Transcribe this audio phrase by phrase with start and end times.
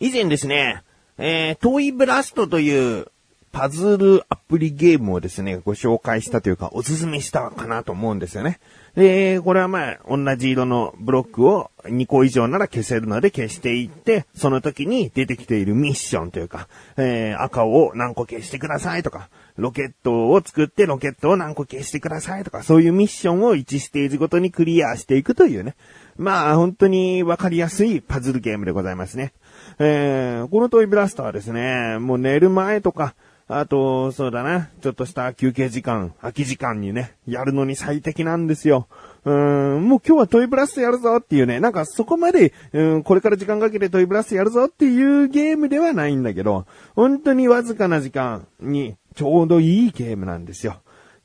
[0.00, 0.82] 以前ですね、
[1.18, 3.06] えー、トイブラストという
[3.52, 8.60] パズルアプリゲームをですね、ご紹介したというか、おすすめしたかなと思うんですよね。
[8.94, 25.74] で、これはまあ、同じ色のブロックを2個以上なら消せるので消していって、その時に出てきているミッションというか、えー、赤を何個消してくださいとか、ロケットを作ってロケットを何個消してくださいとか、そういうミッションを1ステージごとにクリアしていくというね。
[26.16, 29.32] まあ、本当にわかりやすいパズルゲームでございますね。
[29.78, 33.14] えー、このトイブラスターはですね、もう寝る前とか、
[33.52, 38.86] あと、そうだな、ちょっとした休憩時間、空き時間にね、やるのに最適なんですよ。
[39.24, 46.64] うん、もう今日はトイブラストやるぞっていうね、なんかそこまで、うん、これから時間かけてトイブラストやるぞっていうゲームではないんだけど、
[46.94, 50.76] 本当にわずかな時間にちょうどいいゲームなんですよ。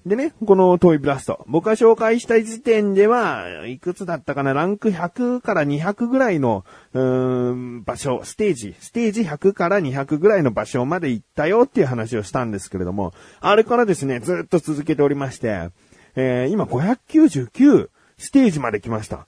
[0.05, 1.43] でね、このトイブラスト。
[1.47, 15.69] 僕が紹介した時点では、いくつだったかな、ランク100から200ぐらいの、うーん、場所、ステージ、ステージ100から200ぐらいの場所まで行ったよっていう話をしたんですけれども、あれからですね、ずっと続けておりまして、
[16.15, 17.89] えー、今599
[18.19, 19.25] ステージまで来ました。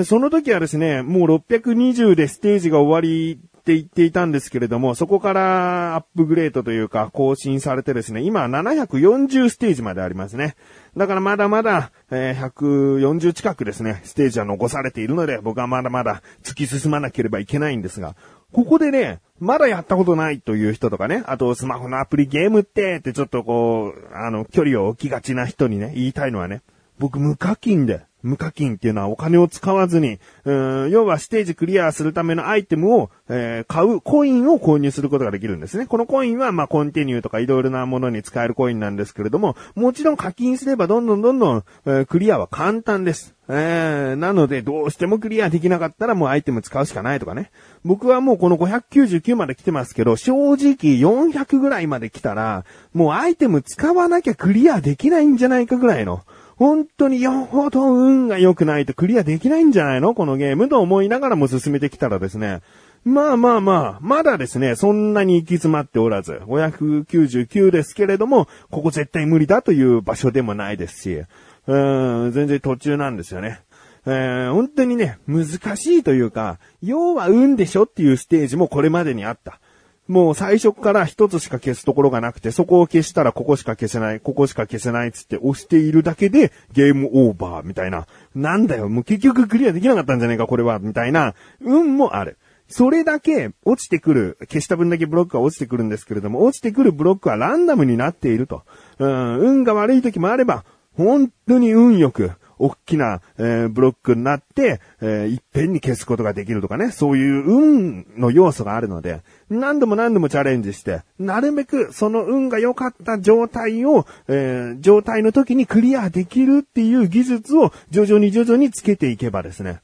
[0.00, 10.54] ー、その時はですね、もう620でステージが終わりって言っていたんですけれども、そこからアップグレードというか更新されてですね、今740ステージまでありますね。
[10.98, 18.16] だからまだまだ、えー、140近くですね、ステージは残されているので、僕はまだまだ突き進まなければいけないんですが、
[18.52, 26.60] ここでね、まだやったことないという人とかね、あとスマホのアプリゲームってってちょっとこう、あの、距離を置きがちな人にね、言いたいのはね、
[26.98, 35.86] 僕無課金で、無課金っていうのはお金を使わずに、うん要はステージクリアするためのアイテムを、えー、買う、コインを購入することができるんですね。
[35.86, 43.34] このコインは、まあ、コンティニューとかいろいろなものに使えるコインなんですけれども、もちろん課金すればどんどんどんどん、えー、クリアは簡単です。
[43.48, 47.50] えー、なので、どうしてもクリアできなかったらもうアイテム使うしかないとかね。
[47.84, 56.22] 僕はもうこの599まで来てますけど、正直400ぐらいまで来たら、もうアイテム使わなきゃクリアできないんじゃないかぐらいの、
[56.64, 60.14] 本当によほど運が良くないとクリアできないんじゃないの？
[60.14, 62.62] このゲームと思いながらも進めてきたらですね。
[63.04, 71.22] まあまあまあ、まだですね、そんなに行き詰まっておらず、599ですけれども、ここ絶対無理だという場所でもないですし、
[71.66, 73.60] うん、全然途中なんですよね。
[74.06, 75.46] えー、本当にね、難
[75.76, 79.60] しいというか、要は運でしょっていうステージもこれまでにあった。
[80.06, 88.06] もう最初から一つしか消すところがなくて、そこを消したらここしか消せない、ここしか消せないっつって押しているだけでゲームオーバーみたいな。
[88.34, 92.36] なんだよ、もう結局クリアできなかったんじゃねえか、これは、みたいな、運もある。
[92.68, 98.62] それだけ落ちてくる、消した分だけブロックが落ちてくるんですけれども、落ちてくるブロックはランダムになっていると。
[98.98, 100.64] うん、運が悪い時もあれば、
[100.96, 119.80] 本当に運よく、大きな、えー、ブロックになって、えー、いっぺんに消すことができるとかね、そういう運の要素があるので、何度も何度もチャレンジして、なるべくその運が良かった状態を、えー、状態の時にクリアできるっていう技術を徐々に徐々につけていけばですね、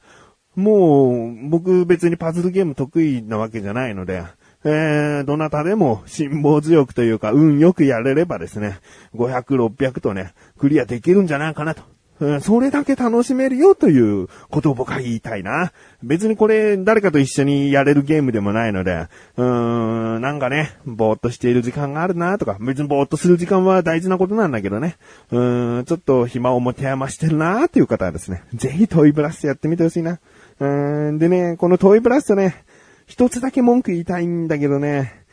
[0.55, 4.23] もう、僕別にパズルゲーム得意なわけじゃないので、
[4.63, 8.79] えー、どなたでも辛抱強くというか、運よくやれればですね、
[9.15, 11.83] 500、600とね、クリアできるんじゃないかなと。
[12.21, 15.73] うん、それだけ楽しめるよということを僕は言いたいな。
[16.03, 24.97] 別にこれ誰かと一緒にやれるゲームでもないので、うーん、なんかね、ぼーっとしている時間があるなとか、別にぼーっとする時間は大事なことなんだけどね、
[25.31, 30.19] うーん、ちょっと暇を持て余してるなという方はですね、ぜひトイブラストやってみてほしいな。
[30.59, 32.63] うーん、でね、このトイブラストね、
[33.07, 35.25] 一つだけ文句言いたいんだけどね、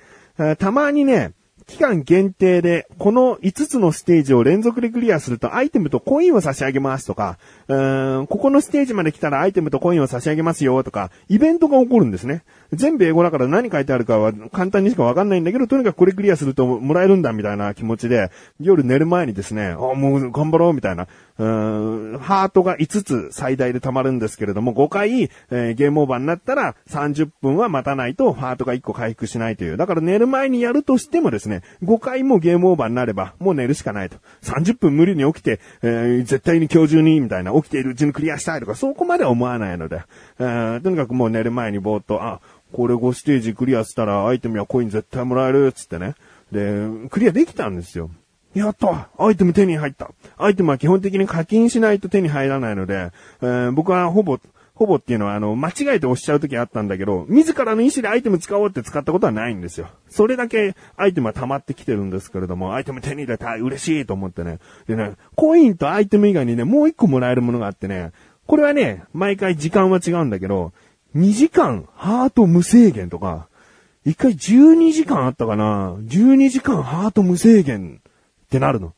[0.59, 1.32] たまにね、
[1.69, 12.43] 期間限定で、この5つのステージを連続でクリアするとアイテムとコインを差し上げますとか、うーん、ここのステージまで来たらアイテムとコインを差し上げますよとか、イベントが起こるんですね。
[12.73, 21.07] 全部英語だから何書いてあるかは簡単にしかわかんないんだけど、とにかくこれクリアするともらえるんだみたいな気持ちで、夜寝る前にですね、あ、もう頑張ろうみたいな、
[21.39, 29.77] うーん、ハートが5つ最大で溜まるんですけれども、5回、えー、ゲームオーバーになったら30分は待たないとハートが1個回復しないという。
[29.77, 34.19] だから寝る前にやるとしてもですね、5回もゲームオーバーになれば、もう寝るしかないと。
[34.43, 40.03] 30分無理に起きて、えー、絶対に今日中に、みたいな、起きているうちにクリアしたいとか、そこまでは思わないので、
[40.39, 42.41] えー、とにかくもう寝る前にぼーっと、あ、
[42.73, 46.15] これ5ステージクリアしたらアイテムやコイン絶対もらえる、つってね。
[46.53, 48.11] で、クリアできたんですよ。
[48.59, 53.10] やったアイテム手に入ったアイテムは基本的に課金しないと手に入らないので、
[53.43, 54.39] えー、僕はほぼ、
[54.75, 59.89] ほぼっていうのはあの、間違えて押しちゃう時あったんだけど、自らの意思でアイテム使おうって使ったことはないんですよ。
[60.09, 64.59] それだけアイテムは溜まってきてるんですけれども、アイテム手に入れた嬉しいと思ってね。
[64.87, 68.13] でね、コインとアイテム以外にね、もう一個もらえるものがあってね、
[68.47, 70.72] これはね、毎回時間は違うんだけど、
[71.16, 73.49] 2時間ハート無制限とか、
[74.04, 78.01] 一回12時間あったかな ?12 時間ハート無制限
[78.48, 78.95] ってなるの。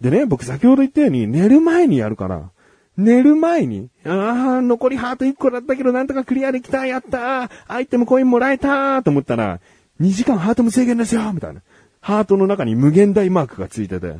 [0.00, 2.50] でね、僕先ほど言ったように寝る前にやるから、
[2.96, 9.60] 寝る前に、ああ、残りハート1個だったけどなんとかクリアできた、やったアイテムコインもらえたと思ったら、
[10.00, 11.62] 2時間ハート無制限ですよみたいな。
[12.00, 14.16] ハートの中に無限大マークがついてて、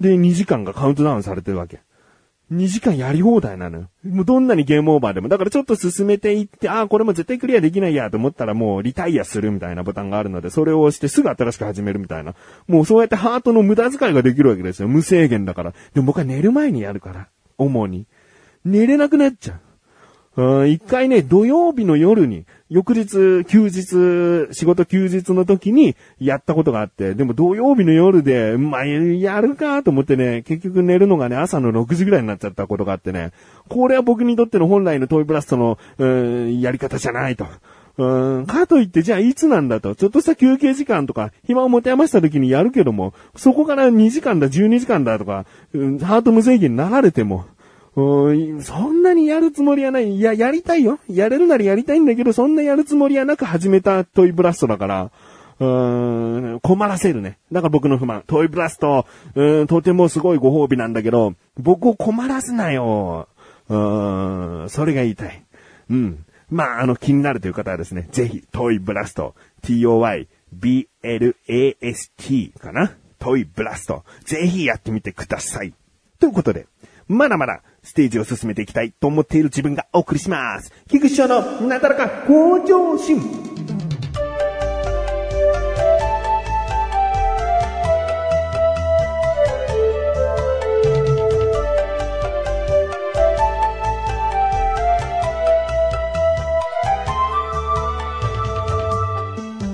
[0.00, 1.80] で、2時間がカウントダウンされてるわけ。
[2.52, 3.88] 2時間やり放題なのよ。
[4.04, 5.28] もうどんなにゲームオーバーでも。
[5.28, 12.34] だからちょっと進めていって、ああ、これも絶対クリアできないやと思ったらもうリタイアするみたいなボタンがあるので、それを押してすぐ新しく始めるみたいな。
[12.68, 14.88] もうそうやってハートの無駄遣いができるわけですよ。
[14.88, 15.72] 無制限だから。
[15.94, 17.28] でも僕は寝る前にやるから。
[17.56, 18.06] 主に。
[18.64, 19.60] 寝れなくなっちゃう。
[20.36, 33.30] 一回ね、土曜日の夜に、翌日、休日、仕事休日の時にやったことがあって、でも土曜日の夜で、まあ、やるかと思ってね、結局寝るのがね、朝の6時ぐらいになっちゃったことがあってね、
[33.68, 37.46] これは僕にとっての本来のトイブラストの、うん、やり方じゃないと。
[37.96, 47.44] うん、かといって、じゃあいつなんだと、ちょっとした休憩時間とか、暇を持て余した時にやるけども、そこから2時間だ、12時間だとか、うん、ハート無制限になられても、
[47.96, 50.16] うん、そんなにやるつもりはない。
[50.16, 50.98] いや、やりたいよ。
[51.08, 55.10] やれるならやりたいんだけど、そんなやるつもりはなく始めたトイブラストだから、
[55.60, 57.38] うーん、困らせるね。
[57.52, 58.24] だから僕の不満。
[58.26, 59.06] トイブラスト、
[59.36, 63.28] うん、とてもすごいご褒美なんだけど、僕を困らすなよ。
[63.68, 65.44] うーん、それが言いたい。
[65.90, 66.24] うん。
[66.50, 70.24] まあ、あの、気になるという方はですね、ぜひ、トイブラスト、t-o-y-b-l-a-s-t
[72.60, 75.72] かなトイブラスト、ぜひやってみてください。
[76.18, 76.66] ということで、
[77.08, 80.72] まだまだステージを進めていきたいと思っている自分がお送りします。
[80.88, 83.54] 菊池翔のなだらか向上心。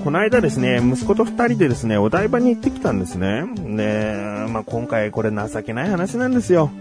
[0.04, 3.44] この間ですね、息子と二人でですね、お台場に行ってきたんですね。
[3.76, 6.72] で、まあ、今回これ情けない話なんですよ。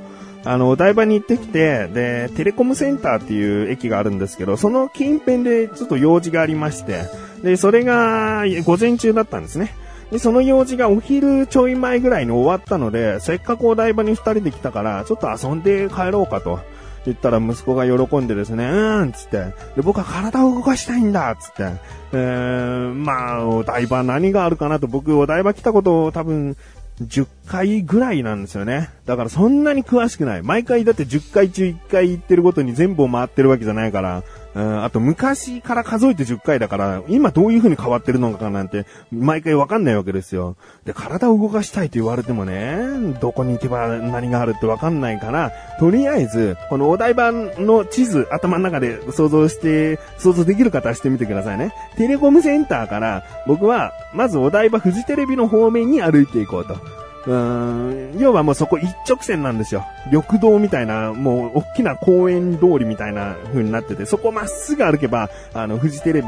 [0.46, 7.04] あの、お台場に行ってきて、で、テレコムセンターっていう駅があるんですけど、その近辺でちょっと用事がありまして、
[7.44, 9.76] で、それが午前中だったんですね。
[10.12, 16.60] で、その用事がお昼ちょい前ぐらいに終わったので、せっかくお台場に二人で来たから、ちょっと遊んで帰ろうかと。
[17.06, 19.54] 言ったら息子が喜んでですね、うーん、つって。
[19.76, 21.64] で、僕は体を動かしたいんだ、つって。
[22.12, 26.58] えー、まあ、お台場何があるかなと、僕お台場来たこと多分
[27.02, 28.90] 10回ぐらいなんですよね。
[29.06, 30.42] だからそんなに詳しくない。
[30.42, 34.24] 毎回だって10回中1回行ってるごとに全部を回ってるわけじゃないから、
[34.56, 40.56] うん、あと昔から数えて10回だから、今どういう風に変わってるのかなんて、毎回わかんないわけですよ。
[40.86, 51.74] で、体を動かしたいと言われてもね、どこに行けば何があるってわかんないから、とりあえず、このお台場の地図、頭の中で想像して、想像できる方はしてみてくださいね。
[51.98, 57.09] テレコムセンターから、僕は、まずお台場フジテレビの方面に歩いていこうと。
[57.30, 59.86] うん、要はもうそこ一直線なんですよ。
[60.12, 66.28] 緑道みたいな、もう大きな公園通りみたいな風になってて、そこまっすぐ歩けば、あの、フジテレビ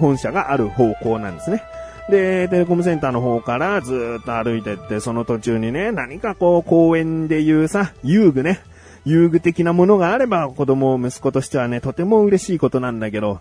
[0.00, 1.62] 本社がある方向なんですね。
[2.10, 8.58] で、テレコムセンターの方からずっと歩いてって、その途中にね、何かこう公園で言うさ、遊具ね、
[9.04, 13.38] 遊具的なものがあれば子供、息子としてはね、とても嬉しいことなんだけど、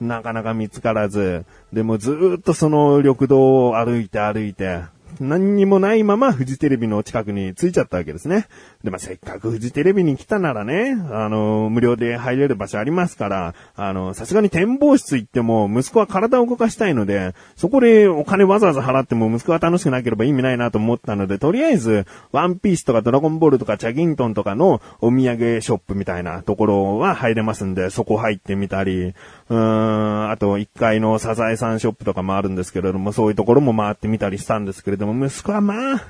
[0.00, 4.82] なかなか見つからず、でもずっとその緑道を歩いて歩いて、
[5.20, 8.46] 何にもないままフジテレビの近くに着いちゃったわけですね。
[8.84, 36.04] で、まあ、せっかくフジテレビに来たならね、あの、無料で入れる場所ありますから、あの、さすがに展望室行っても、息子は体を動かしたいので、そこでお金わざわざ払っても息子が楽しくなければ意味ないなと思ったので、とりあえず、ワンピースとかドラゴンボールとかチャギントンとかのお土産ショップみたいなところは入れますんで、そこ入ってみたり、うーん、あと1階のサザエさんショップとかもあるんですけれども、そういうところも回ってみたりしたんですけれども、息子はまあ、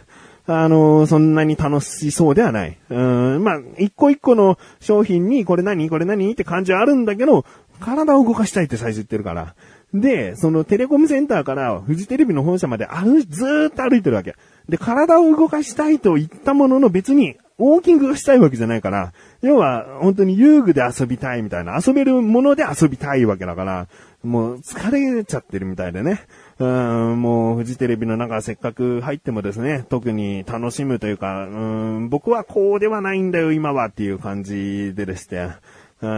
[0.46, 2.76] あの、そんなに楽しそうではない。
[2.90, 5.88] うん、まあ、一個一個の商品に、これ何？
[5.88, 6.32] これ何？
[6.32, 7.44] って感じはあるんだけど、
[7.80, 9.54] 体を動かしたいって最初言ってるから。
[9.94, 14.34] で、そのテレコムセンターからフジテレビの本社まで歩、ずーっと歩いてるわけ。
[14.68, 23.88] で、体を動かしたいと言ったものの別にウォーキングがしたいわけじゃないから、要は本当に遊具で遊びたいみたいな、遊べるもので遊びたいわけだから、
[24.22, 26.22] もう疲れちゃってるみたいでね。
[26.62, 35.48] うん、もう、フジテレビの中せっかく入ってもですね、特に楽しむというか、うん、僕はこうではないんだよ、今はっていう感じででして。
[36.02, 36.08] う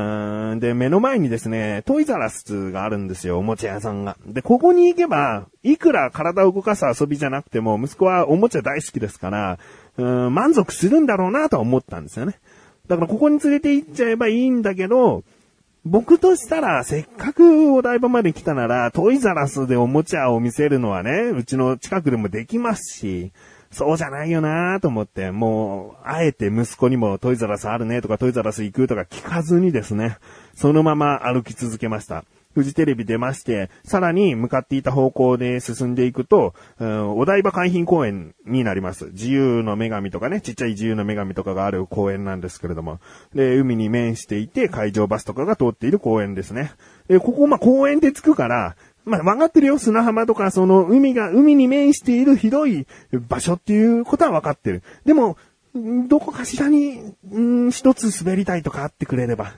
[0.57, 4.19] ん、で、目の前にですね、トイザラスがあるんですよ、おもちゃ屋さんが。
[4.27, 9.59] で、ここに行けば、いくら体を動かす遊びじゃなくても、息子はおもちゃ大好きですから、
[9.97, 12.39] うん、満足するんだろうなとは思ったんですよね。
[12.87, 15.25] だからここに連れて行っちゃえばいいんだけど、
[15.87, 23.33] 僕としたら、せっかくお台場まで来たなら、トイザラスでおもちゃを見せるのはね、うちの近くでもできますし、
[23.71, 30.17] そうじゃないよなと思って、もう、あえて息子にもトイザラスあるねとかトイザラス行くとか聞かずにですね、
[30.55, 32.25] そのまま歩き続けました。
[32.55, 39.07] フジテレビ出まして、さらに向かっていた方向で進んでいくと、お台場海浜公園になります。
[39.07, 43.01] 自由の女神とかね、ちっちゃい自由の女神とかがある公園なんですけれども。
[43.35, 46.73] で、海に面していて、海上バスとかが通っている公園ですね。
[47.09, 52.87] で、ここ、ま公園で着くから、まあ、曲がってるよ、砂浜とか、その、海が、海に面している広い
[53.29, 54.83] 場所っていうことは分かってる。
[55.05, 55.37] でも、
[56.09, 59.53] どこかしらに、うん、一つ滑りたいとかあってくれれば。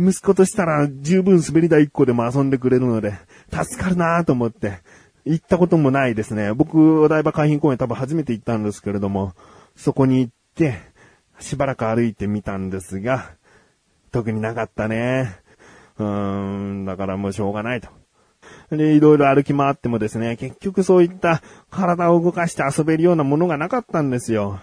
[0.00, 3.14] 息子としたら十分滑り台一個でも遊んでくれるので、
[3.52, 4.80] 助かるなと思って、
[5.24, 6.54] 行ったこともないですね。
[6.54, 9.34] 僕、お台場海浜公園多分初めて行ったんですけれども、
[9.76, 10.80] そこに行って、
[11.38, 13.32] しばらく歩いてみたんですが、
[14.10, 15.36] 特になかったね。
[15.98, 17.88] うーん、だからもうしょうがないと。
[18.70, 24.60] で、いろいろ歩き回ってもですね、結局そういった体を動かして遊べるようなものがなかったんですよ。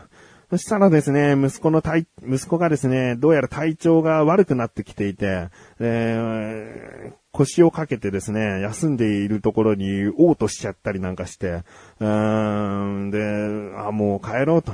[0.49, 5.49] そしたらですね、息子の体、息子がですね、どうやら体調が悪くなってきていて、
[5.81, 11.63] えー、腰をかけてですね、休んでいるところに嘔吐しちゃったりなんかして、
[11.99, 14.71] うーん、で、あ、もう帰ろうと。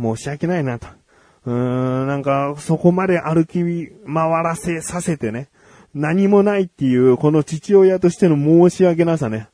[0.00, 0.88] 申し訳ないなと。
[1.44, 1.54] うー
[2.04, 3.62] ん、なんか、そこまで歩き
[4.12, 5.48] 回らせさせてね、
[5.94, 9.48] 何もないっていう、この父親としての申し訳なさね。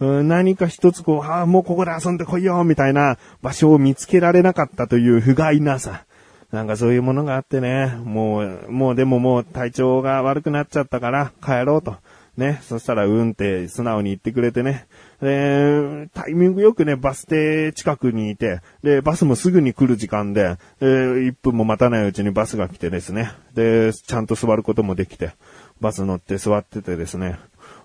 [0.00, 6.04] 何か一つこう、ああ、もうここで遊んでこいよ、みたいな場所を見つけられなかったという不甲斐なさ。
[6.52, 11.96] なんかそういうものがあってね、もう、もうでももう体調が悪くなっちゃったから帰ろうと。
[12.36, 14.86] ね、そしたらうんって素直に言ってくれてね。
[15.22, 23.32] で、タイミングよくね、バス停近くにいて、で、バスもすぐに来る時間で、で、1分も待たないうちにバスが来てですね。
[23.54, 25.32] で、ちゃんと座ることもできて、
[25.80, 27.38] バス乗って座っててですね。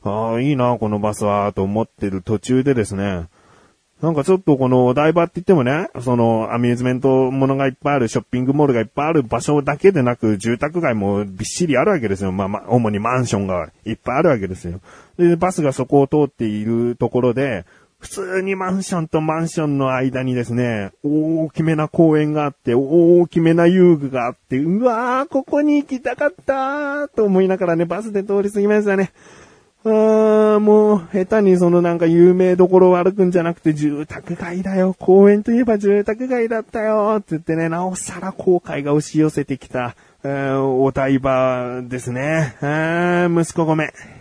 [0.04, 3.28] ああ、いいな、このバスは、と思ってる途中でですね、
[4.02, 12.32] なんかちょっとこのお台場って言ってもね、そのアミューズメントものがいっぱいある、ショッピングモールがいっぱいある場所だけでなく、住宅街もびっしりあるわけですよ。
[12.32, 14.82] まあまあ、主にマンションがいっぱいあるわけですよ。
[15.18, 17.66] で、バスがそこを通っているところで、
[18.00, 29.12] 普通にマンションとマンションの間にですね、大きめな公園があって、大きめな遊具があって、うわー、ここに行きたかったーと思いながらね、バスで通り過ぎましたね。
[29.84, 34.96] あー、もう、下手にそのなんか有名どころを歩くんじゃなくて住宅街だよ。
[35.00, 37.16] 公園といえば住宅街だったよ。
[37.18, 42.56] って言ってね、なおさら後悔が押し寄せてきた、えー、お台場ですね。
[42.62, 44.21] あー、息子ごめん。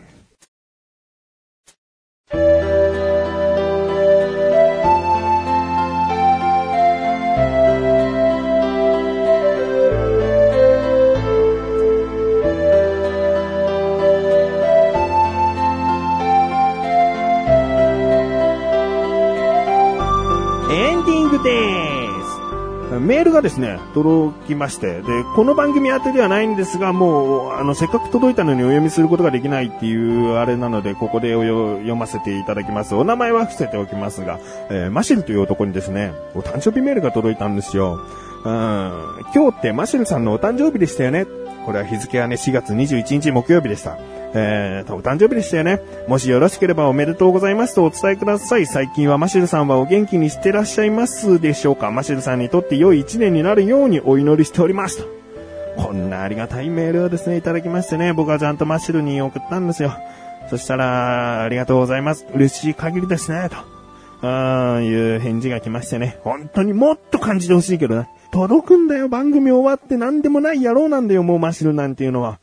[23.40, 32.94] がですね、届きまして、で、この番組宛てではないんですが、もう、あの、せっかく届いたのにお読みすることができないっていうあれなので、ここで読ませていただきます。
[32.94, 34.38] お名前は伏せておきますが、
[34.70, 37.98] えー、マシルという男にですね、お誕生日メールが届いたんですよ。
[38.44, 38.92] うん、
[39.34, 41.26] 今日ってマシルさんのお誕生日でしたよね。
[41.64, 43.98] これは日付はね、4月21日木曜日でした。
[44.32, 45.80] えーと、お誕生日でしたよね。
[46.06, 48.66] もしよろしければおめでとうございますとお伝えください。
[48.66, 55.20] 最近はマシルさんはお元気にしてらっしゃいますでしょうかマシルさんにとって良い一年になるようにお祈りしておりますと。
[55.76, 59.92] こんなありがたいメールをですね、いただきましてね、僕はちゃんとマシルに送ったんですよ。
[60.48, 62.26] そしたら、ありがとうございます。
[62.34, 63.56] 嬉しい限りですね、と。
[64.26, 66.18] ああ、いう返事が来ましてね。
[66.22, 68.08] 本当にもっと感じてほしいけどね。
[68.30, 72.38] 届くんだよ、番組終わって何でもない野郎なんだよ、もうマシルなんていうのは。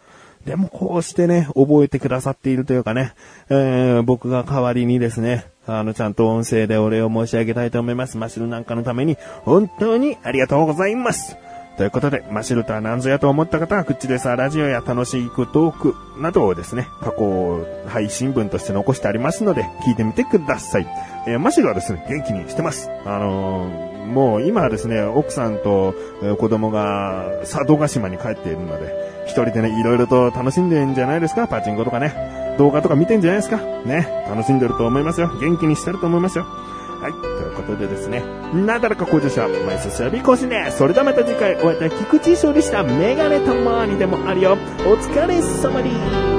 [0.46, 3.14] でもこうしてね、覚えてくださっているというかね、
[3.50, 8.18] えー、僕が代わりにですね、あの、ちゃんと音声でお礼を申し上げたいと思います。
[8.18, 11.36] マシルなんかのために、本当にありがとうございます。
[11.78, 20.88] ということで、マシルとは何ぞやと思った方は、クッチレサーラジオや楽しいトークなどをですね、過去配信文として残してありますので、聞いてみてください。
[21.28, 22.90] えー、マシルはですね、元気にしてます。
[23.06, 25.94] あのー、もう今はですね、奥さんと
[26.40, 28.94] 子供が佐渡島に帰っているので、
[29.26, 31.48] 一人でね、いろいろと楽しんでんじゃないですか？
[31.48, 32.56] パチンコとかね。
[32.58, 33.58] 動画とか見てんじゃないですか？
[33.58, 34.26] ね。
[34.30, 35.30] 楽しんでると思いますよ。
[35.40, 36.46] 元気にしてると思いますよ。
[36.46, 37.12] はい。
[37.12, 38.24] ということでですね。
[38.54, 44.58] なだらか向上者、毎週日更新で、それではまた次回お会いいた菊池勝利したメガネたまにでもあるよ。
[44.88, 46.37] お疲れ様です。